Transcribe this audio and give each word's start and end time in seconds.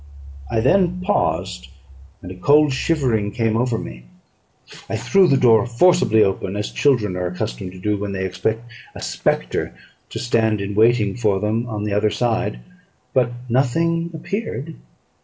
I 0.49 0.61
then 0.61 1.01
paused; 1.01 1.67
and 2.23 2.31
a 2.31 2.35
cold 2.35 2.73
shivering 2.73 3.33
came 3.33 3.55
over 3.55 3.77
me. 3.77 4.05
I 4.89 4.95
threw 4.95 5.27
the 5.27 5.37
door 5.37 5.67
forcibly 5.67 6.23
open, 6.23 6.55
as 6.55 6.71
children 6.71 7.15
are 7.15 7.27
accustomed 7.27 7.71
to 7.73 7.79
do 7.79 7.97
when 7.97 8.11
they 8.11 8.25
expect 8.25 8.61
a 8.95 9.01
spectre 9.03 9.75
to 10.09 10.17
stand 10.17 10.59
in 10.59 10.73
waiting 10.73 11.15
for 11.15 11.39
them 11.39 11.67
on 11.67 11.83
the 11.83 11.93
other 11.93 12.09
side; 12.09 12.61
but 13.13 13.31
nothing 13.47 14.09
appeared. 14.11 14.73